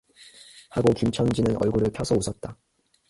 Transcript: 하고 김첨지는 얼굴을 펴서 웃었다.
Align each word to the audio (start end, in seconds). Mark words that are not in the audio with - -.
하고 0.71 0.93
김첨지는 0.93 1.61
얼굴을 1.63 1.91
펴서 1.91 2.15
웃었다. 2.15 2.57